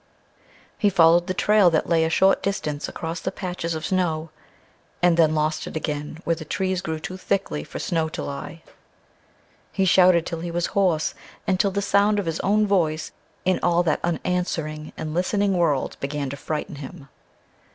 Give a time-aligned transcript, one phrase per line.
[0.79, 4.31] He followed the trail that lay a short distance across the patches of snow,
[4.99, 8.63] and then lost it again where the trees grew too thickly for snow to lie.
[9.71, 11.13] He shouted till he was hoarse,
[11.45, 13.11] and till the sound of his own voice
[13.45, 17.07] in all that unanswering and listening world began to frighten him.